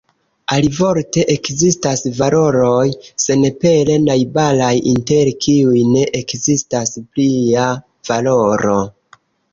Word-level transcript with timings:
Alivorte, 0.53 1.23
ekzistas 1.33 2.01
valoroj 2.21 2.87
senpere 3.25 3.97
najbaraj, 4.07 4.73
inter 4.93 5.31
kiuj 5.47 5.85
ne 5.93 6.07
ekzistas 6.23 6.95
plia 7.05 7.67
valoro. 8.11 8.81